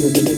do 0.00 0.10
do 0.10 0.22
do 0.22 0.34
do 0.36 0.37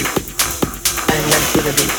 and 0.00 1.30
let 1.30 1.66
it 1.66 1.76
be. 1.76 1.97